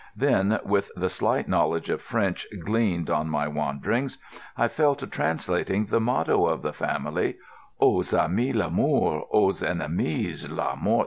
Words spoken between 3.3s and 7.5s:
wanderings, I fell to translating the motto of the family,